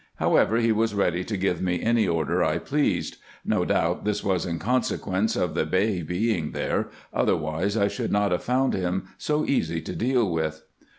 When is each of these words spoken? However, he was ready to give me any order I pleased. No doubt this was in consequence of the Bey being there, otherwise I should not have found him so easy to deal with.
However, 0.15 0.57
he 0.57 0.71
was 0.71 0.95
ready 0.95 1.23
to 1.25 1.37
give 1.37 1.61
me 1.61 1.79
any 1.79 2.07
order 2.07 2.43
I 2.43 2.57
pleased. 2.57 3.17
No 3.45 3.65
doubt 3.65 4.03
this 4.03 4.23
was 4.23 4.47
in 4.47 4.57
consequence 4.57 5.35
of 5.35 5.53
the 5.53 5.63
Bey 5.63 6.01
being 6.01 6.53
there, 6.53 6.89
otherwise 7.13 7.77
I 7.77 7.87
should 7.87 8.11
not 8.11 8.31
have 8.31 8.43
found 8.43 8.73
him 8.73 9.09
so 9.19 9.45
easy 9.45 9.79
to 9.81 9.95
deal 9.95 10.27
with. 10.27 10.63